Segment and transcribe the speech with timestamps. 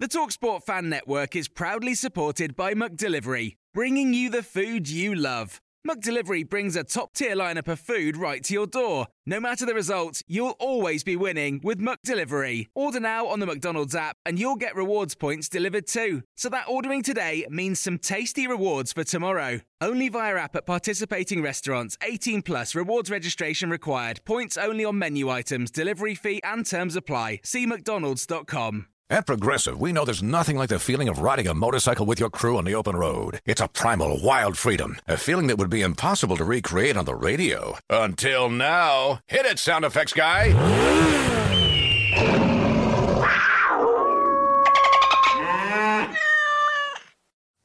[0.00, 5.60] The Talksport Fan Network is proudly supported by McDelivery, bringing you the food you love.
[5.86, 9.08] McDelivery brings a top tier lineup of food right to your door.
[9.26, 12.68] No matter the result, you'll always be winning with McDelivery.
[12.74, 16.22] Order now on the McDonald's app and you'll get rewards points delivered too.
[16.34, 19.60] So that ordering today means some tasty rewards for tomorrow.
[19.82, 21.98] Only via app at participating restaurants.
[22.02, 24.22] 18 plus rewards registration required.
[24.24, 27.40] Points only on menu items, delivery fee and terms apply.
[27.44, 28.86] See McDonald's.com.
[29.12, 32.30] At Progressive, we know there's nothing like the feeling of riding a motorcycle with your
[32.30, 33.40] crew on the open road.
[33.44, 37.16] It's a primal, wild freedom, a feeling that would be impossible to recreate on the
[37.16, 37.76] radio.
[37.90, 39.18] Until now.
[39.26, 40.52] Hit it, sound effects guy!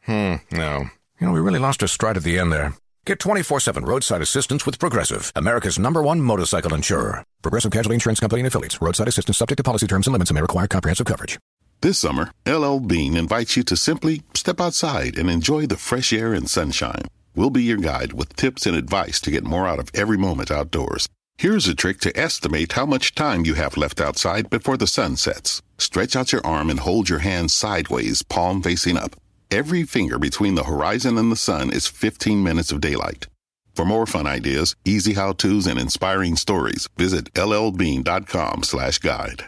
[0.01, 0.89] Hmm, no.
[1.19, 2.73] You know, we really lost our stride at the end there.
[3.05, 7.23] Get 24 7 roadside assistance with Progressive, America's number one motorcycle insurer.
[7.43, 8.81] Progressive Casualty Insurance Company and affiliates.
[8.81, 11.37] Roadside assistance subject to policy terms and limits and may require comprehensive coverage.
[11.81, 16.33] This summer, LL Bean invites you to simply step outside and enjoy the fresh air
[16.33, 17.03] and sunshine.
[17.35, 20.49] We'll be your guide with tips and advice to get more out of every moment
[20.49, 21.07] outdoors.
[21.37, 25.15] Here's a trick to estimate how much time you have left outside before the sun
[25.15, 25.61] sets.
[25.77, 29.15] Stretch out your arm and hold your hand sideways, palm facing up.
[29.55, 33.27] Every finger between the horizon and the sun is 15 minutes of daylight.
[33.73, 39.45] For more fun ideas, easy how-tos, and inspiring stories, visit llbean.com slash guide.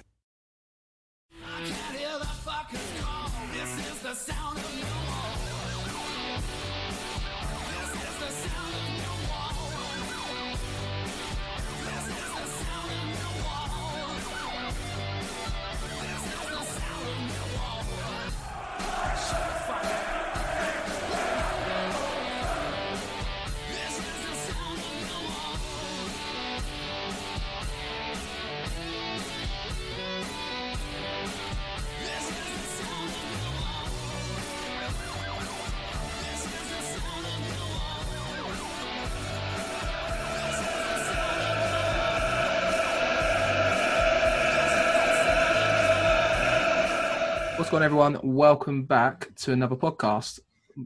[47.67, 48.19] What's going on, everyone?
[48.23, 50.39] Welcome back to another podcast.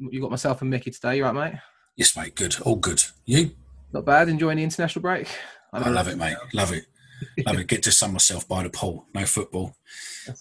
[0.10, 1.18] You got myself and Mickey today.
[1.18, 1.60] You right, mate?
[1.96, 2.34] Yes, mate.
[2.34, 2.60] Good.
[2.62, 3.04] All good.
[3.24, 3.52] You?
[3.94, 4.30] Not bad.
[4.30, 5.28] Enjoying the international break.
[5.72, 6.38] I, love it, mate.
[6.56, 6.88] Love it.
[7.46, 7.68] Love it.
[7.68, 9.06] Get to sun myself by the pool.
[9.14, 9.76] No football.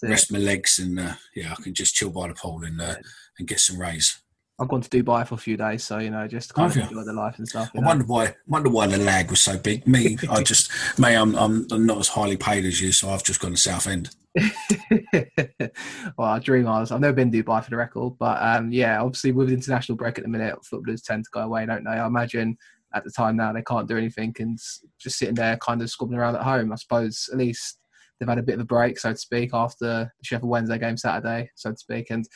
[0.01, 2.95] Rest my legs, and uh, yeah, I can just chill by the pool and uh,
[3.37, 4.19] and get some rays.
[4.61, 7.03] I've gone to Dubai for a few days, so you know, just kind of enjoy
[7.03, 7.71] the life and stuff.
[7.75, 7.87] I know.
[7.87, 8.35] wonder why.
[8.45, 9.87] Wonder why the lag was so big.
[9.87, 13.23] Me, I just, mate, I'm, I'm I'm not as highly paid as you, so I've
[13.23, 14.11] just gone to South End.
[16.15, 16.91] well, I dream I was.
[16.91, 19.97] I've never been to Dubai for the record, but um, yeah, obviously with the international
[19.97, 21.89] break at the minute, footballers tend to go away, don't they?
[21.89, 22.55] I imagine
[22.93, 24.59] at the time now they can't do anything and
[24.99, 26.71] just sitting there, kind of squabbling around at home.
[26.71, 27.79] I suppose at least
[28.19, 30.97] they've had a bit of a break, so to speak, after the Sheffield Wednesday game
[30.97, 32.27] Saturday, so to speak, and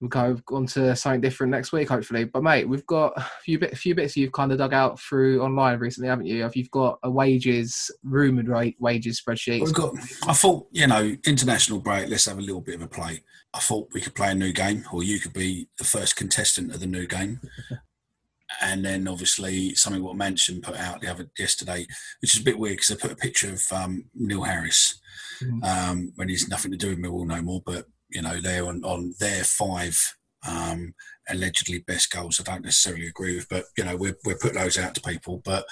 [0.00, 2.24] we'll go on to something different next week, hopefully.
[2.24, 5.00] But mate, we've got a few bit, a few bits you've kind of dug out
[5.00, 6.44] through online recently, haven't you?
[6.44, 9.94] If you've got a wages rumored rate wages spreadsheet, We've got.
[10.26, 12.08] I thought, you know, international break.
[12.08, 13.22] Let's have a little bit of a play.
[13.54, 16.72] I thought we could play a new game, or you could be the first contestant
[16.72, 17.40] of the new game.
[18.62, 21.86] And then obviously something what Mansion put out the other yesterday,
[22.22, 24.98] which is a bit weird because they put a picture of um, Neil Harris
[25.42, 25.62] Mhm.
[25.64, 27.62] um, when he's nothing to do with Millwall no more.
[27.64, 29.98] But you know they're on, on their five
[30.48, 30.94] um,
[31.28, 32.40] allegedly best goals.
[32.40, 35.40] I don't necessarily agree with, but you know we're we're putting those out to people.
[35.44, 35.64] But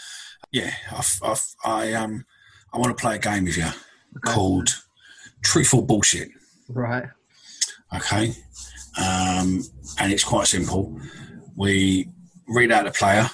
[0.52, 2.24] yeah, I've, I've, I um
[2.72, 3.68] I want to play a game with you
[4.24, 4.68] called
[5.42, 6.28] Truthful Bullshit.
[6.68, 7.04] right?
[7.94, 8.32] Okay,
[8.98, 9.62] um,
[9.98, 10.98] and it's quite simple.
[11.54, 12.08] We
[12.48, 13.28] read out the player,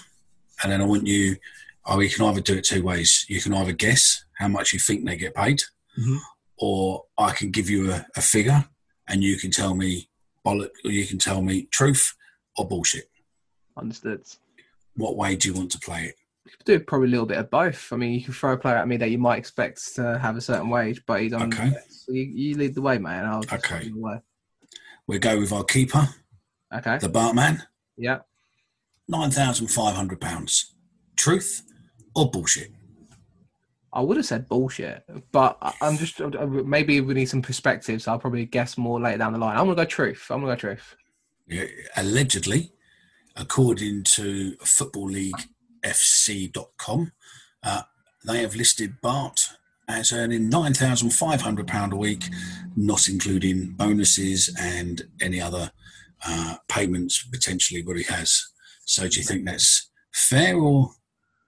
[0.63, 1.37] and then I want you.
[1.85, 3.25] Oh, you can either do it two ways.
[3.29, 5.63] You can either guess how much you think they get paid,
[5.99, 6.19] Mhm.
[6.59, 8.65] or I can give you a, a figure,
[9.09, 10.09] and you can tell me
[10.47, 12.15] bollock, or you can tell me truth
[12.57, 13.11] or bullshit.
[13.77, 14.23] Understood.
[14.97, 16.17] What way do you want to play it?
[16.45, 17.93] You could do probably a little bit of both.
[17.93, 20.37] I mean, you can throw a player at me that you might expect to have
[20.37, 21.53] a certain wage, but you don't.
[21.55, 21.73] Okay.
[21.89, 23.25] So you, you lead the way, man.
[23.25, 23.91] I'll Okay.
[23.95, 24.21] way.
[25.07, 26.09] we go with our keeper,
[26.75, 26.99] Okay.
[26.99, 27.63] the Bartman,
[27.97, 28.19] yeah.
[29.09, 30.75] nine thousand five hundred pounds.
[31.17, 31.63] Truth
[32.15, 32.73] or bullshit?
[33.93, 38.03] I would have said bullshit, but I'm just maybe we need some perspective.
[38.03, 39.57] So I'll probably guess more later down the line.
[39.57, 40.27] I'm gonna go truth.
[40.31, 40.97] I'm gonna go truth.
[41.47, 41.67] Yeah,
[41.97, 42.73] allegedly,
[43.37, 45.49] according to Football League
[45.85, 47.13] FC.com,
[47.63, 47.83] uh,
[48.27, 49.51] they have listed Bart
[49.89, 52.25] as earning £9,500 a week,
[52.77, 55.73] not including bonuses and any other
[56.27, 58.43] uh, payments potentially what he has.
[58.85, 60.93] So do you think that's fair or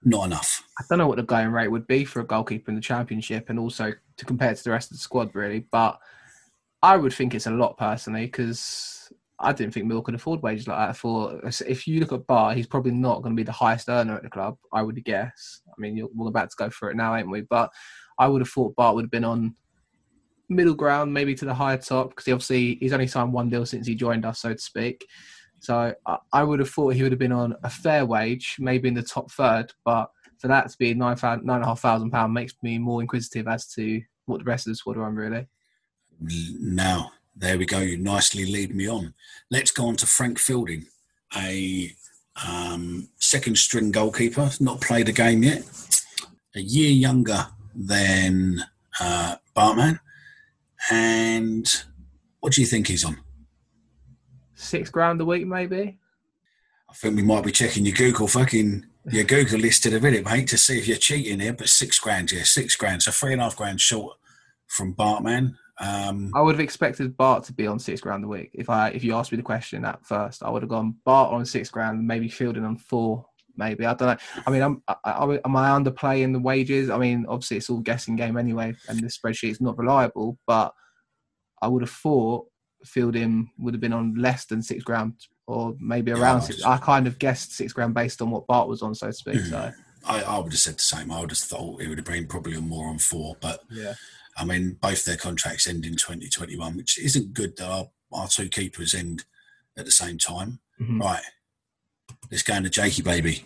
[0.04, 0.62] not enough?
[0.78, 3.50] I don't know what the going rate would be for a goalkeeper in the championship,
[3.50, 5.66] and also to compare to the rest of the squad, really.
[5.70, 5.98] But
[6.82, 10.68] I would think it's a lot personally because I didn't think Mill could afford wages
[10.68, 10.96] like that.
[10.96, 14.16] For if you look at Bar, he's probably not going to be the highest earner
[14.16, 14.56] at the club.
[14.72, 15.62] I would guess.
[15.68, 17.40] I mean, we're about to go for it now, ain't we?
[17.42, 17.70] But
[18.18, 19.56] I would have thought Bart would have been on
[20.48, 23.66] middle ground, maybe to the higher top, because he obviously he's only signed one deal
[23.66, 25.06] since he joined us, so to speak.
[25.64, 28.88] So I, I would have thought he would have been on a fair wage, maybe
[28.88, 29.72] in the top third.
[29.84, 32.78] But for that to be nine thousand nine and a half thousand pound makes me
[32.78, 35.14] more inquisitive as to what the rest of the squad are on.
[35.14, 35.46] Really,
[36.20, 37.78] Now, there we go.
[37.78, 39.14] You nicely lead me on.
[39.50, 40.86] Let's go on to Frank Fielding,
[41.36, 41.94] a
[42.46, 45.64] um, second string goalkeeper, not played a game yet,
[46.54, 48.64] a year younger than
[49.00, 49.98] uh, Bartman.
[50.90, 51.66] And
[52.40, 53.23] what do you think he's on?
[54.64, 55.98] Six grand a week, maybe.
[56.88, 60.48] I think we might be checking your Google fucking your Google listed a minute, mate,
[60.48, 61.52] to see if you're cheating here.
[61.52, 63.02] But six grand, yeah, six grand.
[63.02, 64.16] So three and a half grand short
[64.66, 65.56] from Bartman.
[65.80, 68.50] Um, I would have expected Bart to be on six grand a week.
[68.54, 71.32] If I if you asked me the question at first, I would have gone Bart
[71.32, 73.26] on six grand, maybe Fielding on four.
[73.56, 74.42] Maybe I don't know.
[74.46, 76.90] I mean, I'm, I, I, am I underplaying the wages?
[76.90, 80.38] I mean, obviously it's all guessing game anyway, and the spreadsheet's not reliable.
[80.46, 80.74] But
[81.60, 82.46] I would have thought
[82.84, 85.14] Fielding would have been on less than six grand,
[85.46, 86.62] or maybe Yeah, around I six.
[86.64, 89.40] I kind of guessed six grand based on what Bart was on, so to speak.
[89.40, 89.48] Hmm.
[89.48, 89.72] So
[90.06, 91.10] I, I would have said the same.
[91.10, 93.94] I would have thought it would have been probably more on four, but yeah,
[94.36, 98.48] I mean, both their contracts end in 2021, which isn't good that our, our two
[98.48, 99.24] keepers end
[99.76, 100.60] at the same time.
[100.80, 101.00] Mhm.
[101.00, 101.22] Right.
[102.30, 103.44] Let's go into Jakey, baby.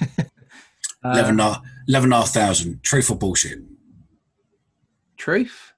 [1.04, 2.82] 11 uh, 11,500.
[2.82, 3.58] Truth or bullshit?
[5.16, 5.72] truth.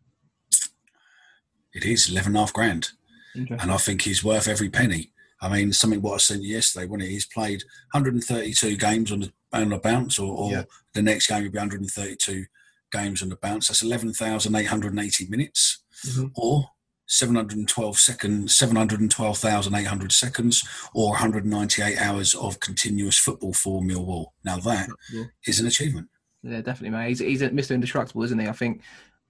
[1.77, 2.91] It is 11 and a half grand.
[3.35, 3.61] Interesting.
[3.61, 5.13] And I think he's worth every penny.
[5.43, 7.63] I mean, something what I sent you yesterday, when he's played
[7.93, 10.63] 132 games on the, on the bounce, or, or Yeah.
[10.95, 12.47] the next game will be 132
[12.91, 13.69] games on the bounce.
[13.69, 16.31] That's 11,880 minutes, Mhm.
[16.35, 16.71] or
[17.07, 24.29] 712 seconds, 712,800 seconds, or 198 hours of continuous football for Millwall.
[24.45, 25.25] Now that Yeah.
[25.47, 26.09] is an achievement.
[26.43, 27.09] Yeah, definitely, mate.
[27.09, 27.73] He's, he's a Mr.
[27.75, 28.47] Indestructible, isn't he?
[28.49, 28.83] I think,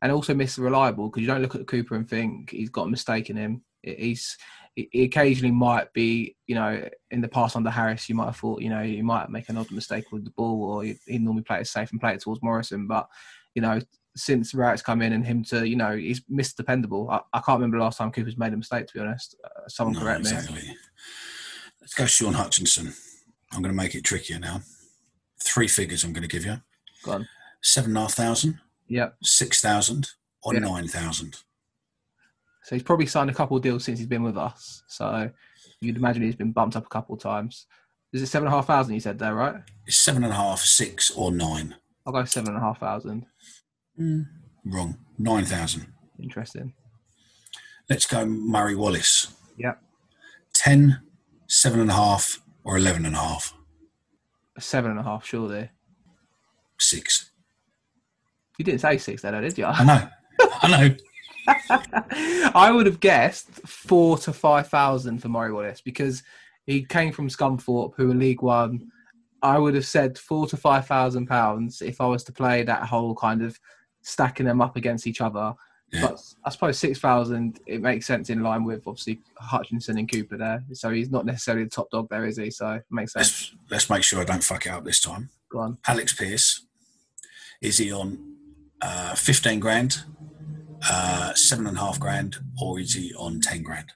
[0.07, 0.61] and also Mr.
[0.61, 3.65] Reliable because you don't look at Cooper and think he's got a mistake in him.
[3.83, 4.39] He's
[4.77, 8.63] he occasionally might be, you know, in the past under Harris, you might have thought,
[8.63, 11.43] you know, he might make an odd mistake with the ball, or he he'd normally
[11.43, 12.87] play it safe and play it towards Morison.
[12.87, 13.09] But
[13.57, 13.81] you know,
[14.15, 16.55] since Rowett come in and him to, you know, he's Mr.
[16.55, 17.11] Dependable.
[17.11, 18.87] I, I can't remember the last time Cooper's made a mistake.
[18.87, 20.31] To be honest, uh, someone No, correct me.
[20.31, 20.77] exactly.
[21.81, 22.93] Let's go Shaun Hutchinson.
[23.53, 24.61] I'm going to make it trickier now.
[25.43, 26.61] Three figures I'm going to give you.
[27.03, 27.29] Go on.
[27.63, 29.17] Seven and a half thousand, Yep.
[29.23, 30.09] six thousand,
[30.43, 30.61] or Yeah.
[30.61, 31.37] nine thousand.
[32.65, 34.83] So he's probably signed a couple of deals since he's been with us.
[34.89, 35.31] So
[35.81, 37.67] you'd imagine he's been bumped up a couple of times.
[38.13, 39.57] Is it seven and a half thousand you said there, right?
[39.87, 41.75] It's seven and a half, six, or nine.
[42.07, 43.27] I'll go seven and a half thousand.
[43.97, 44.23] Hmm.
[44.65, 44.99] Wrong.
[45.19, 45.87] Nine thousand.
[46.21, 46.73] Interesting.
[47.89, 49.33] Let's go Murray Wallace.
[49.59, 49.81] Yep.
[50.53, 51.01] Ten,
[51.47, 53.55] seven and a half, or eleven and a half.
[54.59, 55.71] Seven and a half, surely.
[56.79, 57.26] Six.
[58.59, 59.67] You didn't say six there, though, did you?
[59.67, 60.09] I know.
[60.63, 60.97] I know.
[62.55, 66.23] I would have guessed four to five thousand for Murray Wallace because
[66.67, 68.91] he came from Scunthorpe, who are League One.
[69.43, 72.85] I would have said four to five thousand pounds if I was to play that
[72.85, 73.59] whole kind of
[74.03, 75.55] stacking them up against each other.
[75.93, 76.09] Yeah.
[76.09, 80.37] But I suppose six thousand it makes sense in line with obviously Hutchinson and Cooper
[80.37, 80.65] there.
[80.73, 82.51] So he's not necessarily the top dog there, is he?
[82.51, 83.27] So it makes sense.
[83.27, 85.31] Let's let's make sure I don't fuck it up this time.
[85.49, 85.79] Go on.
[85.87, 86.67] Alex Pierce.
[87.61, 88.36] Is he on
[88.83, 90.03] uh, fifteen grand,
[90.89, 93.93] uh, seven and a half grand, or is he on ten grand?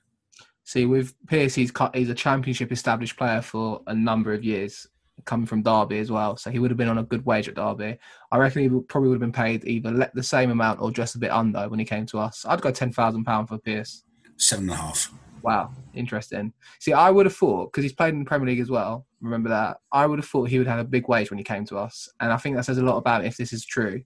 [0.64, 4.86] See, with Pierce, he's cut, he's a championship established player for a number of years,
[5.24, 6.36] coming from Derby as well.
[6.36, 7.98] So he would have been on a good wage at Derby.
[8.30, 11.16] I reckon he would, probably would have been paid either the same amount or just
[11.16, 12.44] a bit under when he came to us.
[12.48, 14.04] I'd go ten thousand pound for Pierce.
[14.36, 15.12] Seven and a half.
[15.42, 16.52] Wow, interesting.
[16.78, 19.06] See, I would have thought because he's played in the Premier League as well.
[19.20, 19.78] Remember that?
[19.90, 22.08] I would have thought he would have a big wage when he came to us,
[22.20, 24.02] and I think that says a lot about if this is true.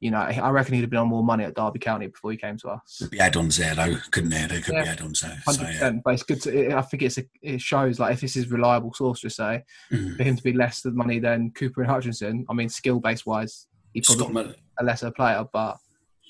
[0.00, 2.36] You know, I reckon he'd have been on more money at Derby County before he
[2.36, 3.02] came to us.
[3.10, 4.46] Be add-ons there though, couldn't there?
[4.46, 4.82] There could Yeah.
[4.84, 5.40] be add-ons there.
[5.50, 5.92] So, yeah.
[6.04, 6.42] but it's good.
[6.42, 9.64] To, I think it's a, it shows like if this is reliable source to say
[9.90, 10.16] Mhm.
[10.16, 12.44] for him to be less the money than Cooper and Hutchinson.
[12.50, 15.78] I mean, skill base wise, he's probably Mal- a lesser player, but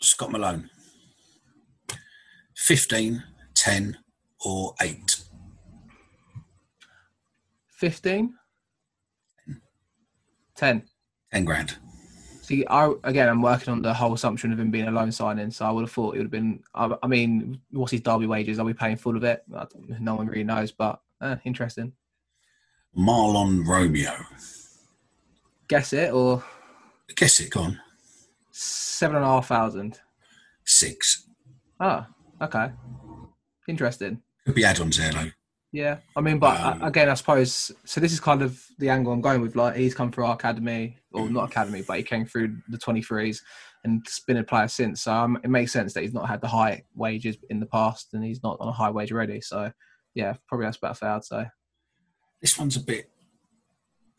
[0.00, 0.70] Scott Malone.
[2.54, 3.22] 15,
[3.54, 3.98] 10
[4.44, 5.22] or 8.
[7.68, 8.34] 15?
[10.56, 10.82] 10.
[11.32, 11.76] 10 grand.
[12.46, 15.50] See, I, again, I'm working on the whole assumption of him being a loan signing,
[15.50, 16.62] so I would have thought it would have been.
[16.76, 18.60] I, I mean, what's his Derby wages?
[18.60, 19.42] Are we paying full of it?
[19.98, 21.92] No one really knows, but eh, interesting.
[22.96, 24.12] Mahlon Romeo.
[25.66, 26.44] Guess it or
[27.16, 27.80] Guess it, go on.
[28.52, 29.98] seven and a half thousand.
[30.64, 31.28] 6.
[31.80, 32.08] Ah,
[32.40, 32.70] okay,
[33.66, 34.22] interesting.
[34.44, 35.30] Could be add-ons there though.
[35.72, 38.00] Yeah, I mean, but Um, uh, again, I suppose so.
[38.00, 39.56] This is kind of the angle I'm going with.
[39.56, 43.40] Like, he's come through our academy, or not academy, but he came through the 23s
[43.84, 45.02] and been a player since.
[45.02, 48.14] So um, it makes sense that he's not had the high wages in the past,
[48.14, 49.40] and he's not on a high wage already.
[49.40, 49.70] So
[50.14, 51.10] yeah, probably that's about fair.
[51.10, 51.46] I'd say.
[52.40, 53.10] This one's a bit.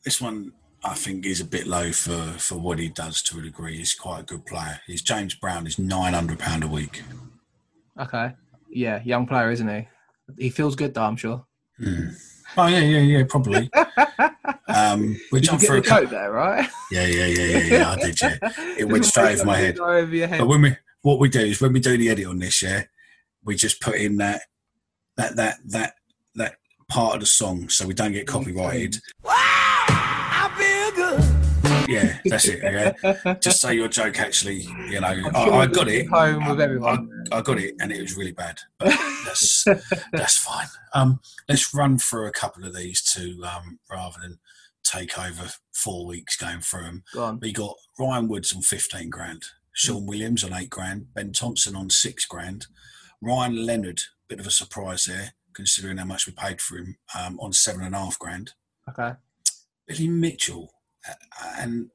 [0.04, 3.42] This one, I think, is a bit low for for what he does to a
[3.42, 3.78] degree.
[3.78, 4.82] He's quite a good player.
[4.86, 5.66] He's James Brown.
[5.68, 7.04] Is nine hundred pound a week.
[8.00, 8.34] Okay,
[8.70, 9.88] yeah, young player, isn't he?
[10.38, 11.04] He feels good though.
[11.04, 11.46] I'm sure.
[11.78, 12.10] Hmm.
[12.58, 13.70] Oh yeah, yeah, yeah, probably.
[14.68, 16.06] um, we Did you jumped for a couple.
[16.06, 16.68] coat there, right?
[16.92, 17.92] Yeah, yeah, yeah, yeah, yeah.
[17.92, 18.22] I did.
[18.22, 18.38] Yeah.
[18.78, 19.80] It went straight over my head.
[19.80, 20.40] Over your head.
[20.40, 22.84] But when we, what we do is when we do the edit on this, yeah,
[23.44, 24.42] we just put in that,
[25.18, 25.94] that, that, that,
[26.36, 26.56] that
[26.90, 28.98] part of the song, so we don't get copyrighted.
[31.88, 32.60] Yeah, that's it.
[32.64, 34.20] Yeah, just say your joke.
[34.20, 36.08] Actually, you know, I'm I, I got it.
[36.08, 37.10] home with I- everyone.
[37.32, 38.60] I, I got it, and it was really bad.
[38.80, 38.94] But
[39.26, 39.64] that's
[40.12, 40.68] that's fine.
[40.94, 44.40] Um, let's run through a couple of these to um, rather than
[44.84, 47.04] take over four weeks going through them.
[47.14, 47.38] Go.
[47.42, 51.90] We got Ryan Woods on 15 grand, Shaun Williams on 8 grand, Ben Thompson on
[51.90, 52.68] 6 grand,
[53.22, 57.38] Ryan Leonard, bit of a surprise there, considering how much we paid for him, um,
[57.42, 58.54] on 7.5 grand.
[58.90, 59.12] Okay.
[59.88, 60.72] Billy Mitchell,
[61.60, 61.90] and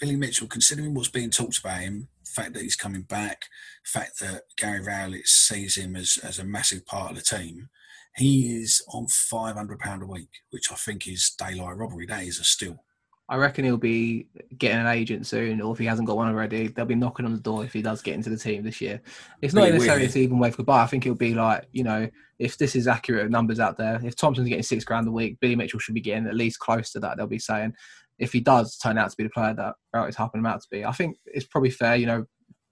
[0.00, 3.46] Billy Mitchell, considering what's being talked about him, the fact that he's coming back,
[3.84, 7.68] the fact that Gary Rowett sees him as, as a massive part of the team,
[8.16, 12.06] he is on £500 a week, which I think is daylight robbery.
[12.06, 12.84] That is a steal.
[13.28, 14.28] I reckon he'll be
[14.58, 17.32] getting an agent soon, or if he hasn't got one already, they'll be knocking on
[17.32, 19.00] the door if he does get into the team this year.
[19.40, 20.12] It's not Really necessarily weird.
[20.12, 20.82] to even wave goodbye.
[20.82, 22.06] I think he'll be like, you know,
[22.38, 25.56] if this is accurate numbers out there, if Thompson's getting six grand a week, Billy
[25.56, 27.16] Mitchell should be getting at least close to that.
[27.16, 27.72] They'll be saying
[28.18, 30.60] if he does turn out to be the player that Rowett is helping him out
[30.60, 30.84] to be.
[30.84, 31.96] I think it's probably fair.
[31.96, 32.24] You know,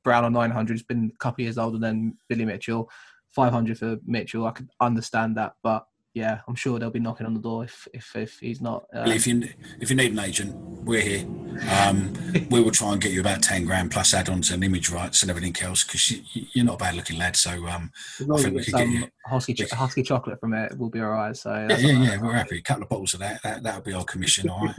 [0.04, 2.90] Brown on 900 has been a couple of years older than Billy Mitchell.
[3.30, 7.32] 500 for Mitchell, I could understand that, but yeah, I'm sure they'll be knocking on
[7.34, 8.82] the door if if, if he's not.
[8.94, 9.48] Uh, Well, if you
[9.80, 11.26] if you need an agent, we're here.
[11.70, 12.12] Um,
[12.50, 15.30] we will try and get you about ten grand plus add-ons and image rights and
[15.30, 17.36] everything else because you, you're not a bad looking lad.
[17.36, 17.90] So um,
[18.20, 19.08] I think we could get some you.
[19.26, 21.36] husky, ch- husky chocolate from it, we'll be all right.
[21.36, 22.20] So Yeah, yeah, yeah.
[22.20, 22.58] We're happy.
[22.58, 23.42] A couple of bottles of that.
[23.42, 24.76] That that'll be our commission, all right.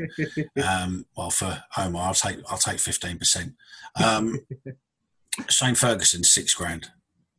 [0.63, 3.53] Um, well, for Homer, I'll take I'll take fifteen percent.
[4.03, 4.39] Um,
[5.49, 6.89] Shane Ferguson, six grand.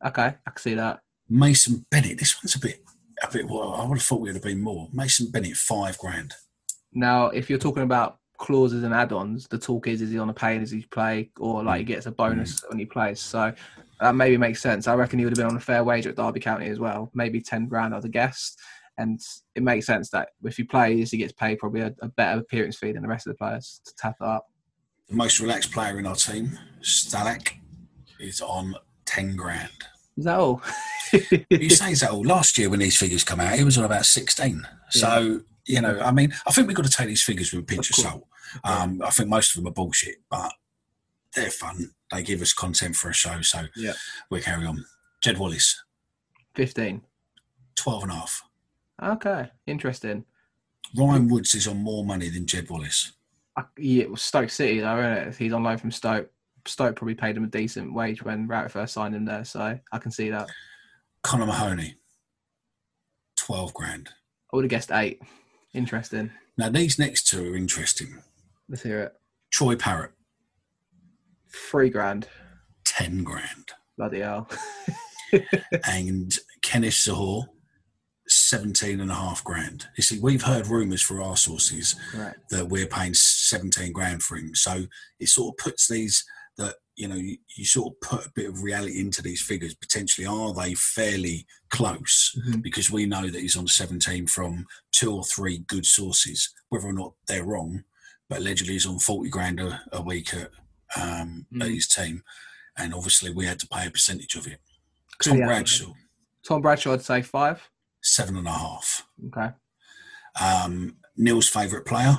[0.05, 0.99] Okay, I can see that.
[1.29, 2.19] Mason Bennett.
[2.19, 2.83] This one's a bit
[3.29, 3.47] a bit.
[3.47, 4.87] Well, I would have thought we would have been more.
[4.93, 6.33] Mason Bennett, five grand.
[6.93, 10.33] Now, if you're talking about clauses and add-ons, the talk is: is he on a
[10.33, 11.87] pay as he play, or like he mm.
[11.87, 12.69] gets a bonus mm.
[12.69, 13.19] when he plays?
[13.19, 13.53] So
[13.99, 14.87] that maybe makes sense.
[14.87, 17.11] I reckon he would have been on a fair wage at Derby County as well,
[17.13, 18.59] maybe ten grand, I'd have guessed.
[18.97, 19.19] And
[19.55, 22.77] it makes sense that if he plays, he gets paid probably a, a better appearance
[22.77, 24.47] fee than the rest of the players to tap up.
[25.09, 27.55] The most relaxed player in our team, Skalak,
[28.19, 29.69] is on ten grand.
[30.17, 30.61] Is that all?
[31.49, 32.23] you say that all.
[32.23, 34.67] Last year when these figures come out, he was on about 16.
[34.89, 37.65] So, you know, I mean, I think we've got to take these figures with a
[37.65, 38.13] pinch of, Of course.
[38.13, 38.27] salt.
[38.63, 40.51] Um, I think most of them are bullshit, but
[41.35, 41.91] they're fun.
[42.11, 43.41] They give us content for a show.
[43.41, 43.93] So Yeah.
[44.29, 44.85] we'll carry on.
[45.23, 45.83] Jed Wallace,
[46.53, 47.01] Fifteen.
[47.75, 48.43] 12 and a half.
[49.03, 50.23] Okay, interesting.
[50.95, 53.11] Ryan Woods is on more money than Jed Wallace.
[53.57, 55.27] I, yeah, it was Stoke City though, isn't it?
[55.27, 56.29] If he's on loan from Stoke,
[56.65, 59.97] Stoke probably paid him a decent wage when Rowett first signed him there, so I
[59.97, 60.47] can see that.
[61.25, 61.95] Connor Mahoney,
[63.37, 64.09] 12 grand.
[64.53, 65.23] I would have guessed eight.
[65.73, 66.29] Interesting.
[66.55, 68.21] Now, these next two are interesting.
[68.69, 69.13] Let's hear it.
[69.51, 70.11] Troy Parrott,
[71.49, 72.27] Three grand.
[72.85, 73.71] 10 grand.
[73.97, 74.47] Bloody hell.
[75.87, 77.45] and Kenneth Zohore,
[78.27, 79.87] 17 and a half grand.
[79.97, 82.37] You see, we've heard rumours for our sources Correct.
[82.51, 84.53] that we're paying 17 grand for him.
[84.53, 84.85] So
[85.19, 86.23] it sort of puts these,
[86.95, 89.73] you know, you, you sort of put a bit of reality into these figures.
[89.75, 92.37] Potentially, are they fairly close?
[92.47, 92.61] Mhm.
[92.61, 96.93] Because we know that he's on 17 from two or three good sources, whether or
[96.93, 97.83] not they're wrong.
[98.29, 100.51] But allegedly, he's on 40 grand a, a week at,
[100.95, 101.63] um, Mm.
[101.65, 102.23] at his team,
[102.77, 104.59] and obviously we had to pay a percentage of it.
[105.21, 105.93] Tom yeah, Bradshaw,
[106.47, 107.61] Tom Bradshaw, I'd say five.
[108.01, 109.05] seven and a half.
[109.27, 109.49] Okay.
[110.41, 112.17] Um, Neil's favourite player,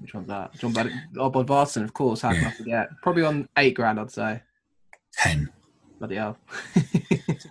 [0.00, 0.54] Which one's that?
[0.54, 2.22] John Bad- oh, Bodvarsson, of course.
[2.22, 2.88] How can I forget?
[3.02, 4.42] Probably on eight grand, I'd say.
[5.12, 5.50] ten.
[5.98, 6.38] Bloody hell.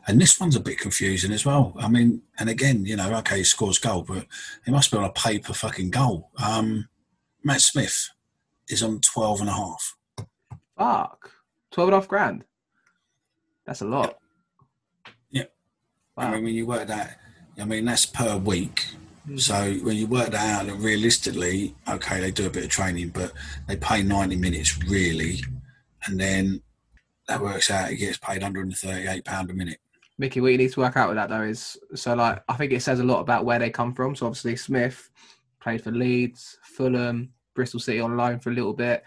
[0.08, 1.74] And this one's a bit confusing as well.
[1.80, 4.26] I mean, and again, you know, okay, he scores goal, but
[4.66, 6.30] he must be on a pay per fucking goal.
[6.44, 6.90] Um,
[7.44, 8.10] Matt Smith
[8.68, 9.96] is on 12 and a half.
[10.78, 11.32] Fuck.
[11.72, 12.44] 12 and a half grand.
[13.66, 14.18] That's a lot.
[15.30, 15.44] Yeah.
[16.18, 16.32] I Wow.
[16.34, 17.20] mean, when you work that,
[17.60, 18.86] I mean, that's per week.
[19.38, 23.32] So when you work that out, realistically, okay, they do a bit of training, but
[23.68, 25.44] they pay 90 minutes really.
[26.06, 26.62] And then
[27.28, 29.80] that works out, he gets paid £138 a minute.
[30.18, 32.74] Mickey, what you need to work out with that though is so like I think
[32.74, 34.16] it says a lot about where they come from.
[34.16, 35.10] So obviously Smith
[35.62, 39.04] played for Leeds, Fulham, Bristol City on loan for a little bit.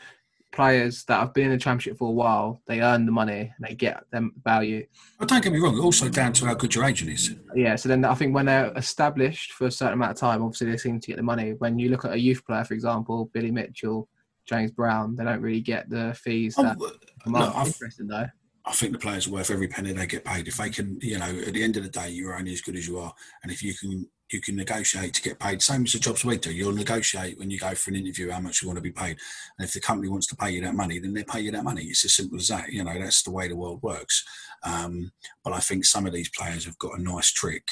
[0.56, 3.66] Players that have been in the championship for a while, they earn the money and
[3.66, 4.86] they get them value.
[5.18, 7.34] But don't get me wrong, also down to how good your agent is.
[7.54, 10.70] Yeah, so then I think when they're established for a certain amount of time, obviously
[10.70, 11.54] they seem to get the money.
[11.58, 14.10] When you look at a youth player, for example, Billy Mitchell,
[14.46, 17.02] James Brown, they don't really get the fees Oh, that look.
[17.26, 18.26] I've- Interesting though.
[18.64, 20.46] I think the players are worth every penny they get paid.
[20.46, 22.76] If they can, you know, at the end of the day, you're only as good
[22.76, 23.12] as you are.
[23.42, 25.62] And if you can, you can negotiate to get paid.
[25.62, 26.52] Same as the jobs we do.
[26.52, 29.18] You'll negotiate when you go for an interview how much you want to be paid.
[29.58, 31.64] And if the company wants to pay you that money, then they pay you that
[31.64, 31.84] money.
[31.84, 32.72] It's as simple as that.
[32.72, 34.24] You know, that's the way the world works.
[34.62, 35.12] Um,
[35.44, 37.66] but I think some of these players have got a nice trick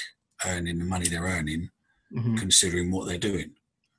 [0.46, 1.70] earning the money they're earning,
[2.12, 2.38] Mhm.
[2.38, 3.52] considering what they're doing.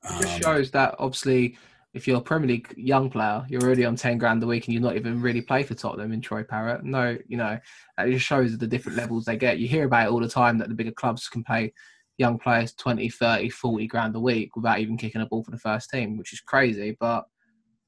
[0.03, 1.57] It just Um, shows that obviously,
[1.93, 4.73] if you're a Premier League young player, you're already on ten grand a week, and
[4.73, 6.83] you're not even really play for Tottenham in Troy Parrott.
[6.83, 7.59] No, you know,
[7.99, 9.59] it just shows the different levels they get.
[9.59, 11.73] You hear about it all the time that the bigger clubs can pay
[12.17, 15.57] young players 20, 30, 40 grand a week without even kicking a ball for the
[15.57, 17.25] first team, which is crazy, but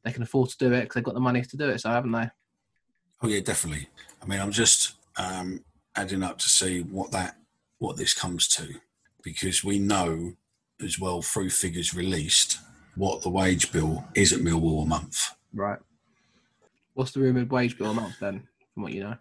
[0.03, 1.79] they can afford to do it because they've got the money to do it.
[1.79, 2.29] So haven't they?
[3.21, 3.87] Oh yeah, definitely.
[4.21, 5.63] I mean, I'm just um,
[5.95, 7.37] adding up to see what that
[7.79, 8.67] what this comes to,
[9.21, 10.33] because we know
[10.81, 12.59] as well through figures released
[12.95, 15.31] what the wage bill is at Millwall a month.
[15.53, 15.79] Right.
[16.93, 19.17] What's the rumoured wage bill a month then, from what you know?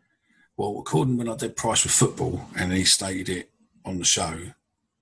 [0.57, 3.51] Well, according when I did price with football, and he stated it
[3.85, 4.39] on the show,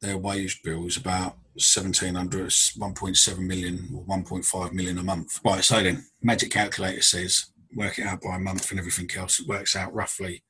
[0.01, 5.41] their wage bill is about 1700 it's 1.7 million or 1.5 million a month.
[5.45, 9.41] Right, so then, magic calculator says work it out by a month and everything else.
[9.41, 10.43] It works out roughly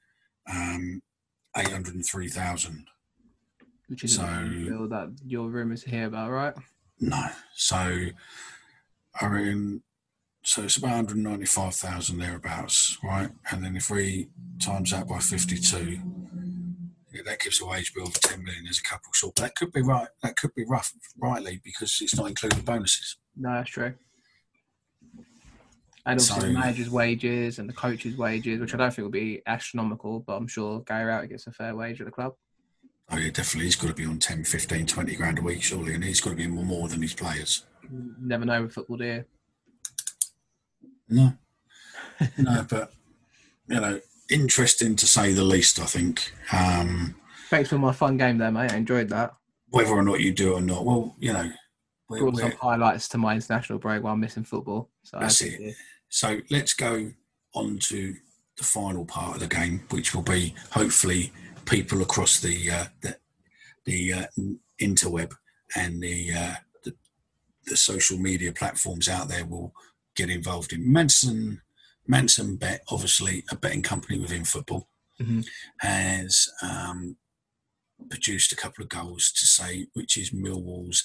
[0.50, 1.02] um,
[1.56, 2.86] 803,000.
[3.88, 6.54] Which is So- a bill that your rumours hear about, right?
[7.00, 7.26] No.
[7.54, 7.76] So
[9.20, 9.82] I reckon
[10.42, 13.30] so it's about 195,000 thereabouts, right?
[13.50, 16.19] And then if we times that by 52,
[17.24, 18.64] that gives a wage bill of 10 million.
[18.64, 19.34] There's a couple short.
[19.36, 20.08] But that could be right.
[20.22, 23.16] That could be rough, rightly, because it's not including bonuses.
[23.36, 23.94] No, that's true.
[26.06, 29.10] And also So- the manager's wages and the coach's wages, which I don't think will
[29.10, 32.34] be astronomical, but I'm sure Gary Rowett gets a fair wage at the club.
[33.10, 33.64] Oh, yeah, definitely.
[33.66, 35.94] He's got to be on 10, 15, 20 grand a week, surely.
[35.94, 37.66] And he's got to be more, more than his players.
[37.82, 39.24] You Never know with football, do you?
[41.08, 41.32] No.
[42.38, 42.92] no, but,
[43.66, 46.32] you know, interesting to say the least, I think.
[46.52, 47.14] Um,
[47.48, 48.72] Thanks for my fun game there, mate.
[48.72, 49.34] I enjoyed that.
[49.70, 51.50] whether or not you do or not, well, you know,
[52.08, 54.90] we're, Brought some highlights to my international break while missing football.
[55.04, 55.60] So That's it.
[55.60, 55.74] you.
[56.08, 57.12] so let's go
[57.54, 58.14] on to
[58.56, 61.32] the final part of the game, which will be hopefully
[61.66, 63.16] people across the uh, the,
[63.84, 64.26] the uh,
[64.80, 65.32] interweb
[65.76, 66.94] and the, uh, the
[67.66, 69.72] the social media platforms out there will
[70.16, 70.92] get involved in.
[70.92, 71.62] Mansion
[72.10, 74.88] Mansion Bet, obviously a betting company within football,
[75.20, 75.46] Mhm.
[75.78, 77.16] has um,
[78.08, 81.04] produced a couple of goals to say which is Millwall's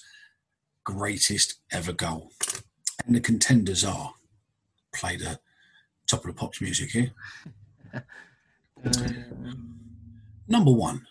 [0.83, 2.31] greatest ever goal,
[3.05, 4.13] and the contenders are
[4.93, 5.39] play the
[6.07, 7.11] top of the pops music here.
[8.83, 9.79] Um,
[10.47, 11.07] Number one,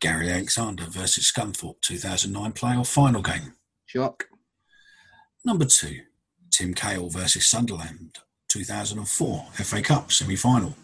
[0.00, 3.54] Gary Alexander versus Scunthorpe 2009 playoff final game.
[3.86, 4.28] shock.
[5.44, 6.02] Number two,
[6.50, 10.74] Tim Cahill versus Sunderland 2004 FA Cup semi final.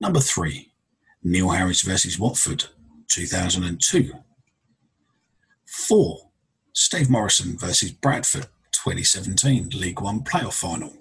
[0.00, 0.72] Number three,
[1.22, 2.66] Neil Harris versus Watford
[3.08, 4.12] 2002.
[5.66, 6.30] Four,
[6.72, 10.92] Steve Morison versus Bradford 2017 League One playoff final.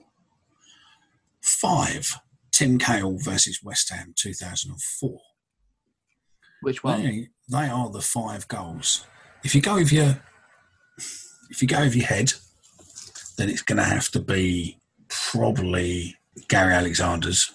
[1.41, 2.19] Five,
[2.51, 5.19] Tim Cahill versus West Ham 2004.
[6.61, 7.03] Which one?
[7.03, 9.05] They, they are the five goals.
[9.43, 10.21] If you go with your
[11.49, 12.33] if you go with your head,
[13.37, 16.15] then it's going to have to be probably
[16.47, 17.53] Gary Alexander's.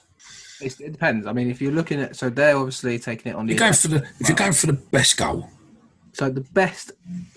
[0.61, 1.27] It's, it depends.
[1.27, 3.53] I mean, if you're looking at, so they're obviously taking it on the.
[3.55, 5.49] you're going for the if you're going for the best goal,
[6.13, 6.93] So the best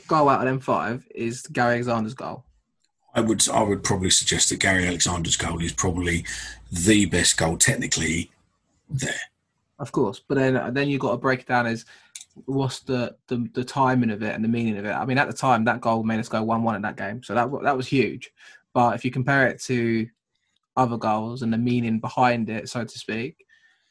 [0.07, 2.43] goal out of them five is Gary Alexander's goal.
[3.15, 6.25] I would I would probably suggest that Gary Alexander's goal is probably
[6.71, 8.29] the best goal technically
[8.89, 9.13] there.
[9.79, 11.85] Of course, but then then you've got to break it down as
[12.45, 14.91] what's the, the the timing of it and the meaning of it.
[14.91, 17.23] I mean, at the time that goal made us go one one in that game,
[17.23, 18.31] so that that was huge.
[18.75, 20.05] But if you compare it to
[20.75, 23.37] other goals and the meaning behind it, so to speak,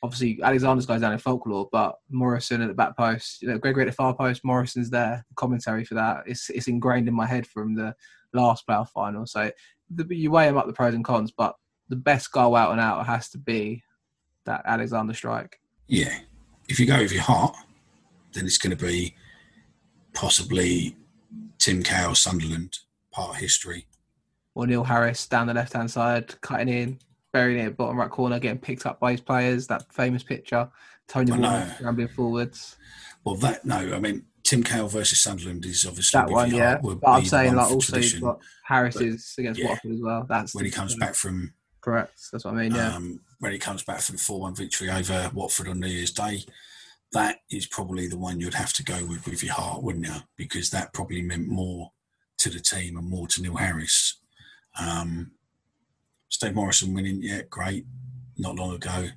[0.02, 3.84] obviously Alexander's goes down in folklore, but Morison at the back post, you know, Gregory
[3.84, 5.24] at the far post, Morison's there.
[5.30, 7.94] The commentary for that, it's it's ingrained in my head from the
[8.34, 9.26] last playoff final.
[9.26, 9.50] So
[9.88, 11.56] the, you weigh them up the pros and cons, but
[11.88, 13.82] the best goal out and out has to be
[14.44, 15.58] that Alexander strike.
[15.88, 16.18] Yeah,
[16.68, 17.56] if you go with your heart,
[18.34, 19.14] then it's going to be
[20.12, 20.94] possibly
[21.58, 23.86] Tim Cahill, Sunderland, part of history.
[24.54, 26.98] Or Neil Harris down the left hand side, cutting in,
[27.32, 29.66] burying it bottom right corner, getting picked up by his players.
[29.66, 30.68] That famous picture,
[31.08, 32.76] Tony Warner rambling forwards.
[33.24, 36.78] Well, that no, I mean Tim Cahill versus Sunderland is obviously that one, yeah.
[36.80, 40.26] But I'm saying like also you've got Harris is against yeah, Watford as well.
[40.28, 41.52] That's when he comes back from.
[41.80, 42.18] Correct.
[42.30, 42.74] That's what I mean.
[42.74, 42.94] Yeah.
[42.94, 46.44] Um, when he comes back from four-one victory over Watford on New Year's Day,
[47.12, 50.14] that is probably the one you'd have to go with with your heart, wouldn't you?
[50.36, 51.92] Because that probably meant more
[52.38, 54.20] to the team and more to Neil Harris.
[54.78, 55.32] Um,
[56.28, 57.86] Steve Morison winning, yeah, great,
[58.36, 59.08] not long ago.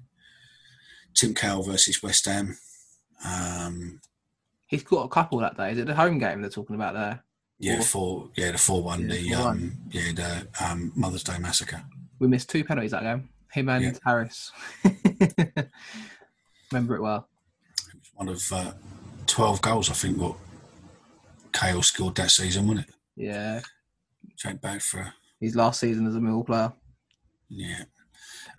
[1.13, 2.57] Tim Cahill versus West Ham.
[3.25, 3.99] Um,
[4.67, 5.71] He's got a couple that day.
[5.71, 7.23] Is it the home game they're talking about there?
[7.59, 8.29] Yeah, four.
[8.35, 9.09] Yeah, the four one.
[9.09, 11.81] Yeah, the um, yeah, the um, Mother's Day massacre.
[12.19, 13.29] We missed two penalties that game.
[13.51, 13.91] Him and yeah.
[14.05, 14.51] Harris.
[16.71, 17.27] Remember it well.
[17.87, 18.73] It was one of uh,
[19.25, 20.19] twelve goals, I think.
[20.19, 20.35] What
[21.51, 22.93] Cahill scored that season, wasn't it?
[23.15, 23.61] Yeah.
[24.35, 26.73] Jake back for his last season as a Mill player.
[27.49, 27.83] Yeah,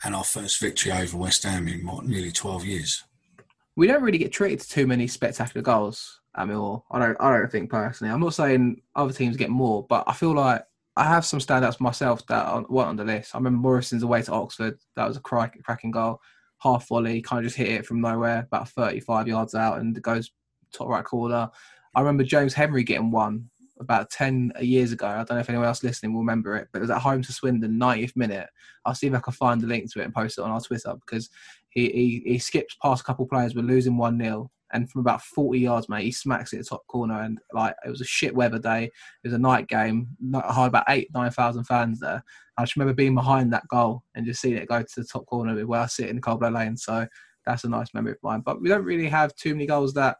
[0.04, 3.04] and our first victory over West Ham in what nearly twelve years
[3.78, 6.82] we don't really get treated to too many spectacular goals at Millwall.
[6.90, 7.16] I don't.
[7.20, 8.12] I don't think personally.
[8.12, 10.64] I'm not saying other teams get more, but I feel like
[10.96, 13.36] I have some standouts myself that weren't on the list.
[13.36, 14.80] I remember Morison's away to Oxford.
[14.96, 16.20] That was a cracking goal,
[16.58, 20.02] half volley, kind of just hit it from nowhere, about 35 yards out, and it
[20.02, 20.32] goes
[20.72, 21.48] top right corner.
[21.94, 23.48] I remember James Henry getting one
[23.80, 25.06] about 10 years ago.
[25.06, 27.22] I don't know if anyone else listening will remember it, but it was at home
[27.22, 28.48] to Swindon, 90th minute.
[28.84, 30.60] I'll see if I can find the link to it and post it on our
[30.60, 31.30] Twitter because
[31.70, 33.54] he, he, he skips past a couple of players.
[33.54, 34.50] We're losing 1 0.
[34.72, 37.22] And from about 40 yards, mate, he smacks it at the top corner.
[37.22, 38.84] And like, it was a shit weather day.
[38.84, 38.92] It
[39.24, 40.08] was a night game.
[40.34, 42.22] I had about eight, 9,000 fans there.
[42.58, 45.24] I just remember being behind that goal and just seeing it go to the top
[45.26, 46.76] corner where I sit in the Lane.
[46.76, 47.06] So
[47.46, 48.42] that's a nice memory of mine.
[48.44, 50.18] But we don't really have too many goals that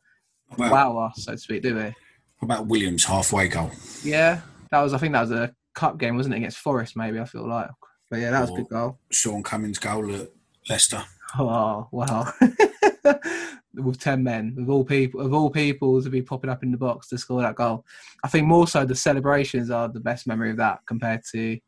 [0.57, 1.93] wow, wow us, so to speak, do we?
[2.39, 3.71] What about Williams' halfway goal?
[4.03, 7.19] Yeah, that was, I think that was a cup game, wasn't it, against Forest, maybe,
[7.19, 7.71] I feel like.
[8.11, 8.99] But yeah, that was a good goal.
[9.11, 10.29] Shaun Cummings' goal at
[10.69, 11.05] Leicester.
[11.39, 12.33] Oh wow!
[13.75, 16.79] with ten men, of all people, of all people to be popping up in the
[16.79, 17.85] box to score that goal,
[18.25, 21.59] I think more so the celebrations are the best memory of that compared to,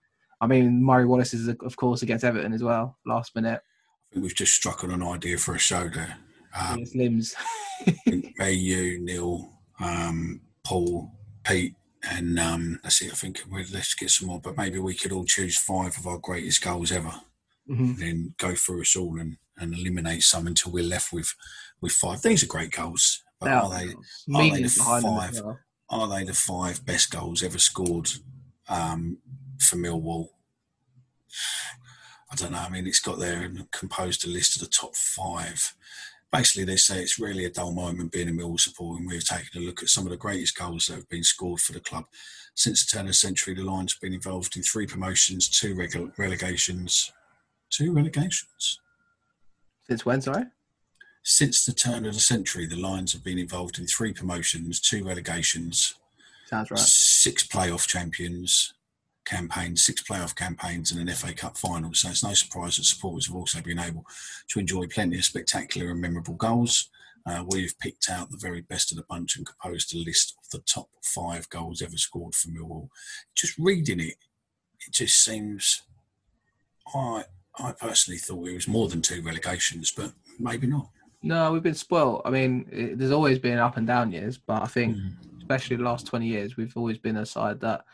[0.40, 3.60] I mean, Murray Wallace is of course against Everton as well, last minute.
[4.10, 6.16] I think we've just struck on an idea for a show there.
[6.58, 7.34] Um, limbs.
[8.38, 11.10] Ray, you, Neil, um, Paul,
[11.42, 11.74] Pete,
[12.08, 13.10] and um, that's it.
[13.10, 16.06] I think we let's get some more, but maybe we could all choose five of
[16.06, 17.12] our greatest goals ever,
[17.68, 17.94] mm-hmm.
[17.98, 21.34] then go through us all and and eliminate some until we're left with
[21.80, 22.22] with five.
[22.22, 23.88] These are great goals, but are they
[24.32, 25.42] are they the five?
[25.90, 28.08] Are they the five best goals ever scored
[28.68, 29.18] um,
[29.58, 30.28] for Millwall?
[32.30, 32.58] I don't know.
[32.58, 35.74] I mean, it's got there and composed a list of the top five.
[36.32, 39.62] Basically, they say it's really a dull moment being a Millwall supporter, and we've taken
[39.62, 42.04] a look at some of the greatest goals that have been scored for the club.
[42.54, 45.74] Since the turn of the century, the Lions have been involved in three promotions, two
[45.74, 47.12] relegations,
[47.70, 48.80] two relegations,
[49.90, 50.44] since when, sorry?
[51.24, 55.04] Since the turn of the century, the Lions have been involved in three promotions, two
[55.04, 55.94] relegations,
[56.46, 56.78] Sounds right.
[56.78, 58.74] six playoff champions
[59.30, 61.94] campaigns, six playoff campaigns, and an FA Cup final.
[61.94, 64.04] So it's no surprise that supporters have also been able
[64.48, 66.90] to enjoy plenty of spectacular and memorable goals.
[67.26, 70.50] Uh, we've picked out the very best of the bunch and composed a list of
[70.50, 72.88] the top five goals ever scored for Millwall.
[73.36, 74.16] Just reading it,
[74.86, 75.82] it just seems.
[76.94, 77.24] I
[77.58, 80.88] I personally thought it was more than two relegations, but maybe not.
[81.22, 82.22] No, we've been spoilt.
[82.24, 85.12] I mean, it, there's always been up and down years, but I think, mm.
[85.38, 87.84] especially the last 20 years, we've always been a side that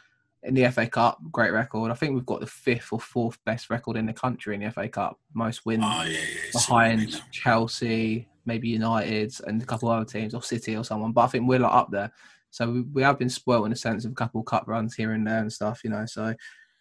[0.43, 1.91] in the FA Cup, great record.
[1.91, 4.71] I think we've got the fifth or fourth best record in the country in the
[4.71, 6.51] FA Cup, most wins oh, yeah, yeah.
[6.53, 11.13] behind Chelsea, maybe United, and a couple other teams, or City or someone.
[11.13, 12.13] But I think we're like up there.
[12.51, 15.13] So we, we have been spoilt in the sense of a couple cup runs here
[15.13, 16.07] and there and stuff, you know.
[16.07, 16.35] So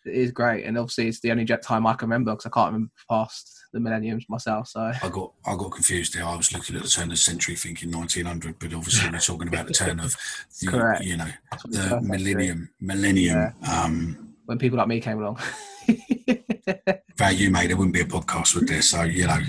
[0.06, 2.50] it is great, and obviously it's the only jet time I can remember because I
[2.50, 4.70] can't remember past the millenniums myself.
[4.70, 6.26] So I got I got confused there.
[6.26, 9.48] I was looking at the turn of the century, thinking 1900, but obviously we're talking
[9.48, 10.16] about the turn of
[10.62, 11.04] the, Correct.
[11.04, 11.30] you know
[11.66, 13.54] the millennium millennium.
[13.62, 13.84] Yeah.
[13.84, 15.40] Um, when people like me came along.
[15.88, 18.90] Without you, mate, there wouldn't be a podcast with this.
[18.90, 19.40] So you know,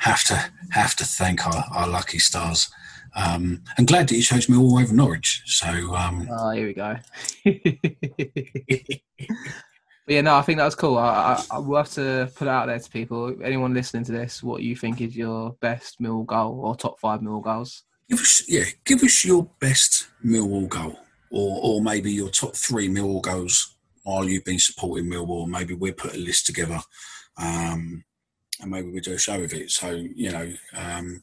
[0.00, 2.70] have to have to thank our, our lucky stars.
[3.16, 5.42] Um, I'm glad that you chose me all over Norwich.
[5.46, 6.96] So um, oh, here we go.
[10.08, 10.96] But yeah, no, I think that was cool.
[10.96, 13.36] I, I, I will have to put out there to people.
[13.44, 17.20] Anyone listening to this, what you think is your best Millwall goal or top five
[17.20, 17.82] Millwall goals?
[18.08, 20.98] Give us, yeah, give us your best Millwall goal,
[21.30, 25.46] or or maybe your top three Millwall goals while you've been supporting Millwall.
[25.46, 26.80] Maybe we put a list together,
[27.36, 28.02] um,
[28.62, 29.70] and maybe we do a show of it.
[29.70, 31.20] So you know, um,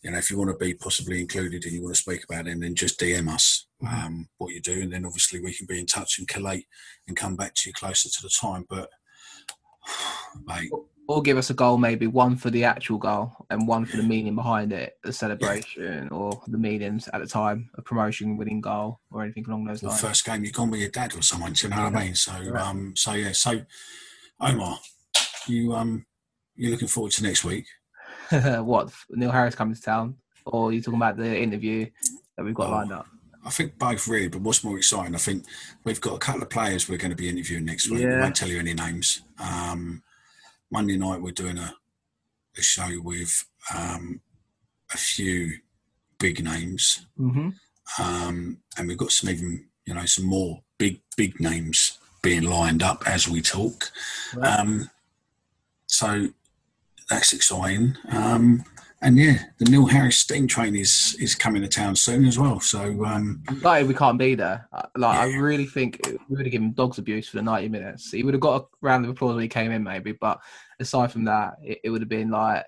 [0.00, 2.46] you know, if you want to be possibly included and you want to speak about
[2.46, 5.78] it, then just DM us um, what you do, and then obviously we can be
[5.78, 6.66] in touch and collate
[7.08, 8.64] and come back to you closer to the time.
[8.68, 8.88] But
[10.46, 10.70] mate,
[11.08, 14.02] or give us a goal, maybe one for the actual goal and one for the
[14.02, 16.16] meaning behind it, the celebration yeah.
[16.16, 20.00] or the meanings at the time, a promotion winning goal or anything along those lines.
[20.00, 21.84] The first game you've gone with your dad or someone, do you know yeah.
[21.84, 22.14] what I mean?
[22.14, 22.62] So, right.
[22.62, 23.62] um, so yeah, so
[24.40, 24.78] Omar,
[25.46, 26.04] you um,
[26.56, 27.66] you're looking forward to next week.
[28.30, 31.86] what Neil Harris coming to town, or are you talking about the interview
[32.36, 33.06] that we've got oh, lined up?
[33.46, 35.44] I think both really, but what's more exciting, I think
[35.84, 38.02] we've got a couple of players we're going to be interviewing next week.
[38.02, 38.16] Yeah.
[38.16, 39.22] We won't tell you any names.
[39.38, 40.02] Um,
[40.70, 41.74] Monday night we're doing a,
[42.58, 44.20] a show with um,
[44.92, 45.52] a few
[46.18, 47.50] big names, mm-hmm.
[48.02, 52.82] um, and we've got some even you know some more big big names being lined
[52.82, 53.92] up as we talk.
[54.34, 54.58] Right.
[54.58, 54.90] Um,
[55.86, 56.28] so
[57.08, 57.96] that's exciting.
[58.10, 58.64] Um,
[59.02, 62.60] and yeah, the Neil Harris steam train is is coming to town soon as well.
[62.60, 64.68] So um, we can't be there.
[64.72, 65.22] Uh, like yeah.
[65.22, 68.10] I really think we would have given dogs abuse for the ninety minutes.
[68.10, 70.12] He would have got a round of applause when he came in, maybe.
[70.12, 70.40] But
[70.80, 72.64] aside from that, it, it would have been like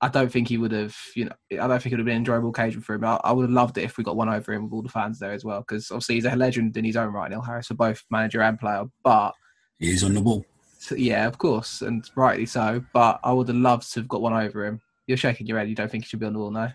[0.00, 2.16] I don't think he would have, you know, I don't think it would have been
[2.16, 3.04] an enjoyable occasion for him.
[3.04, 4.90] I, I would have loved it if we got one over him with all the
[4.90, 7.68] fans there as well, because obviously he's a legend in his own right, Neil Harris,
[7.68, 8.84] for both manager and player.
[9.02, 9.32] But
[9.78, 10.44] he's on the ball.
[10.78, 12.84] So, yeah, of course, and rightly so.
[12.92, 14.82] But I would have loved to have got one over him.
[15.06, 15.68] You're shaking your head.
[15.68, 16.68] You don't think he should be on the wall, no?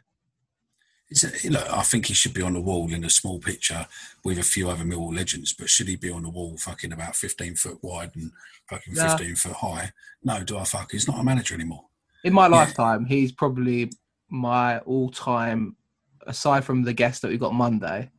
[1.12, 3.86] A, look, I think he should be on the wall in a small picture
[4.24, 5.52] with a few other Millwall legends.
[5.52, 8.32] But should he be on the wall, fucking about 15 foot wide and
[8.70, 9.92] fucking 15 foot high?
[10.24, 10.92] No, do I fuck?
[10.92, 11.86] He's not a manager anymore.
[12.24, 12.56] In my yeah.
[12.56, 13.92] lifetime, he's probably
[14.30, 15.76] my all-time.
[16.28, 18.10] Aside from the guest that we got Monday,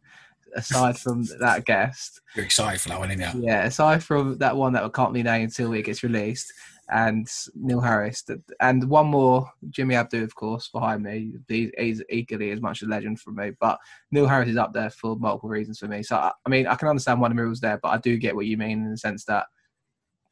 [0.54, 2.20] aside from that guest.
[2.34, 3.44] You're excited for that one, aren't you?
[3.44, 6.52] Yeah, aside from that one that can't be named until it gets released,
[6.92, 8.22] and Neil Harris,
[8.60, 11.32] and one more, Jimmy Abdou, of course, behind me.
[11.48, 13.78] He's equally as much a legend for me, but
[14.10, 16.02] Neil Harris is up there for multiple reasons for me.
[16.02, 18.44] So, I mean, I can understand why the mirror's there, but I do get what
[18.44, 19.46] you mean in the sense that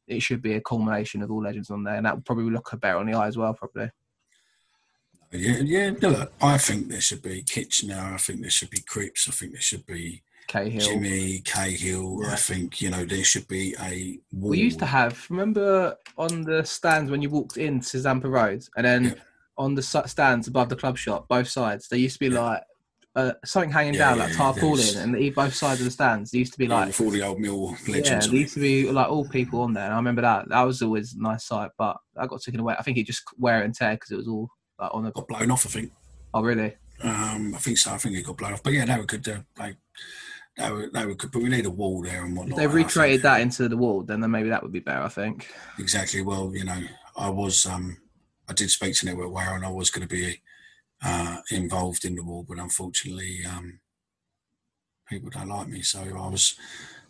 [0.07, 2.71] it should be a culmination of all legends on there, and that would probably look
[2.79, 3.91] better on the eye as well, probably.
[5.33, 5.91] Yeah, yeah.
[6.03, 8.13] No, I think there should be Kitchener.
[8.15, 9.29] I think there should be Cripps.
[9.29, 10.81] I think there should be Cahill.
[10.81, 12.19] Jimmy Cahill.
[12.23, 12.33] Yeah.
[12.33, 14.19] I think you know there should be a.
[14.33, 14.51] Wall.
[14.51, 15.25] We used to have.
[15.31, 19.15] Remember on the stands when you walked into Zampa Road, and then yeah.
[19.57, 22.41] on the stands above the club shop, both sides, there used to be yeah.
[22.41, 22.63] like
[23.15, 26.33] uh, something hanging down, like tarpaulin, and both sides of the stands.
[26.33, 28.27] There used to be like for the old mill legends.
[28.27, 30.49] Yeah, there used to be like all people on there, and I remember that.
[30.49, 32.75] That was always a nice sight, but I got taken away.
[32.77, 35.13] I think it just wear and tear because it was all like on the.
[35.13, 35.93] Got blown off, I think.
[36.35, 36.75] Oh really?
[37.03, 37.93] Um, I think so.
[37.93, 39.29] I think it got blown off, but yeah, they were good.
[39.29, 39.77] Uh, like
[40.57, 42.59] they were, they were good, but we need a wall there and whatnot.
[42.59, 45.03] If they recreated that into the wall, then, then maybe that would be better.
[45.03, 45.51] I think.
[45.79, 46.23] Exactly.
[46.23, 46.81] Well, you know,
[47.17, 47.97] I was um,
[48.49, 50.43] I did speak to Network Ware, and I was going to be
[51.05, 53.81] uh, involved in the wall, but unfortunately, um,
[55.09, 56.57] people don't like me, so I was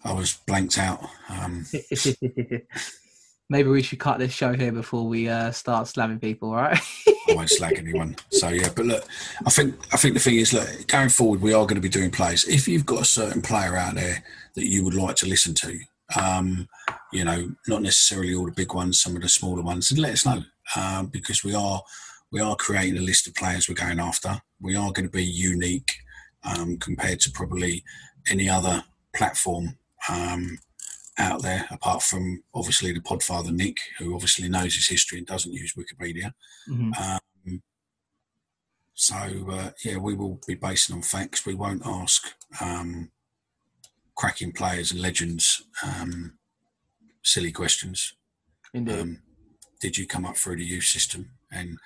[0.05, 1.05] I was blanked out.
[1.29, 1.67] Um,
[3.51, 6.79] maybe we should cut this show here before we uh, start slamming people, right?
[7.29, 8.17] I won't slag anyone.
[8.31, 9.05] So yeah, but look,
[9.45, 11.89] I think I think the thing is, look, going forward, we are going to be
[11.89, 12.49] doing plays.
[12.49, 15.79] If you've got a certain player out there that you would like to listen to,
[16.19, 16.69] um,
[17.13, 20.13] you know, not necessarily all the big ones, some of the smaller ones, and let
[20.13, 20.43] us know
[20.77, 21.83] um, because we are
[22.33, 24.41] we are creating a list of players we're going after.
[24.61, 25.93] We are going to be unique
[26.45, 27.85] um, compared to probably
[28.31, 28.85] any other
[29.15, 29.77] platform.
[31.21, 35.53] Out there, apart from obviously the podfather Nick, who obviously knows his history and doesn't
[35.53, 36.33] use Wikipedia.
[36.67, 36.93] Mm-hmm.
[36.95, 37.63] Um,
[38.95, 39.17] so
[39.51, 41.45] uh, yeah, we will be basing on facts.
[41.45, 42.27] We won't ask
[42.61, 43.11] um,
[44.15, 46.39] cracking players and legends um,
[47.23, 48.15] silly questions.
[48.73, 48.99] Indeed.
[48.99, 49.19] Um,
[49.81, 51.33] did you come up through the youth system?
[51.53, 51.77] And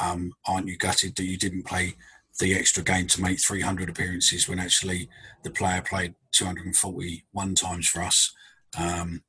[0.00, 1.96] um, aren't you gutted that you didn't play
[2.38, 5.08] the extra game to make 300 appearances when actually
[5.42, 8.32] the player played 241 times for us
[8.76, 9.22] um,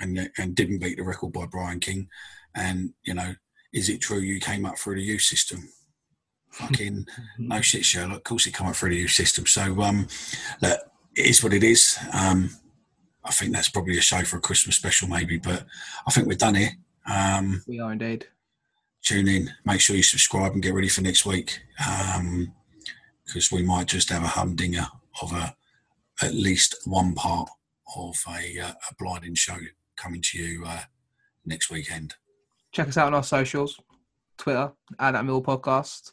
[0.00, 2.08] and and didn't beat the record by Brian King.
[2.54, 3.34] And you know,
[3.72, 5.68] is it true you came up through the youth system?
[6.50, 7.06] Fucking
[7.38, 8.18] no shit, Sherlock.
[8.18, 9.46] Of course, he came up through the youth system.
[9.46, 10.08] So um,
[10.60, 10.80] look,
[11.16, 11.98] it is what it is.
[12.12, 12.50] Um,
[13.24, 15.38] I think that's probably a show for a Christmas special, maybe.
[15.38, 15.64] But
[16.06, 16.72] I think we're done here.
[17.06, 18.26] Um, we are indeed.
[19.02, 19.50] Tune in.
[19.64, 22.52] Make sure you subscribe and get ready for next week, Um
[23.26, 24.86] because um, we might just have a humdinger
[25.20, 25.54] of a
[26.20, 27.48] at least one part
[27.96, 29.56] of a, uh, a blinding show
[29.96, 30.80] coming to you uh,
[31.44, 32.14] next weekend.
[32.72, 33.78] Check us out on our socials,
[34.38, 36.12] Twitter at that Mill Podcast.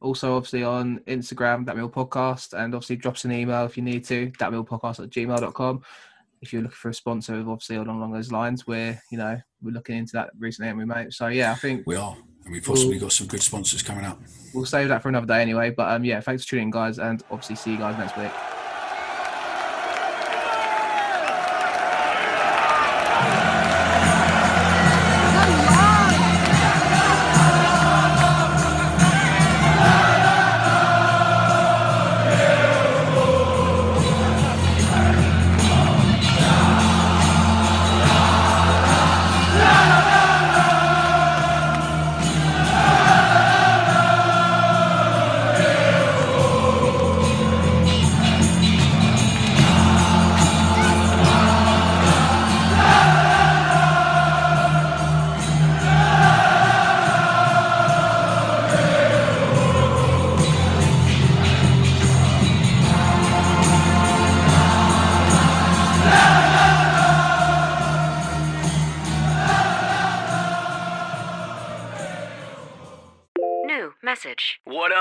[0.00, 3.82] Also, obviously on Instagram, that Mill Podcast, and obviously drop us an email if you
[3.82, 5.82] need to, that Mill Podcast at gmail.com.
[6.42, 9.72] If you're looking for a sponsor, obviously along, along those lines, we're you know we're
[9.72, 11.14] looking into that recently, and we mate.
[11.14, 14.04] So yeah, I think we are, and we've possibly we'll, got some good sponsors coming
[14.04, 14.20] up.
[14.52, 15.70] We'll save that for another day anyway.
[15.70, 18.55] But um, yeah, thanks for tuning in, guys, and obviously see you guys next week.